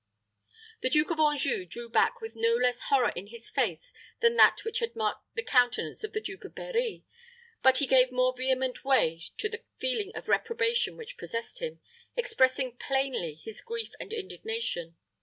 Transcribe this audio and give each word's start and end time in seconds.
The 0.81 0.89
Duke 0.89 1.11
of 1.11 1.19
Anjou 1.19 1.63
drew 1.63 1.87
back 1.87 2.21
with 2.21 2.33
no 2.35 2.55
less 2.55 2.81
horror 2.89 3.13
in 3.15 3.27
his 3.27 3.51
face 3.51 3.93
than 4.19 4.35
that 4.35 4.63
which 4.65 4.79
had 4.79 4.95
marked 4.95 5.21
the 5.35 5.43
countenance 5.43 6.03
of 6.03 6.13
the 6.13 6.19
Duke 6.19 6.43
of 6.43 6.55
Berri; 6.55 7.05
but 7.61 7.77
he 7.77 7.85
gave 7.85 8.11
more 8.11 8.35
vehement 8.35 8.83
way 8.83 9.21
to 9.37 9.47
the 9.47 9.61
feeling 9.77 10.11
of 10.15 10.27
reprobation 10.27 10.97
which 10.97 11.17
possessed 11.19 11.59
him, 11.59 11.81
expressing 12.17 12.77
plainly 12.77 13.35
his 13.45 13.61
grief 13.61 13.91
and 13.99 14.11
indignation. 14.11 14.97